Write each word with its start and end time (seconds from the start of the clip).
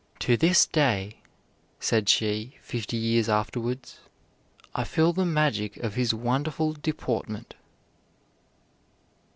"To 0.21 0.35
this 0.35 0.65
day," 0.65 1.17
said 1.79 2.09
she 2.09 2.57
fifty 2.63 2.97
years 2.97 3.29
afterwards, 3.29 3.99
"I 4.73 4.83
feel 4.83 5.13
the 5.13 5.25
magic 5.25 5.77
of 5.77 5.93
his 5.93 6.11
wonderful 6.11 6.73
deportment." 6.73 7.53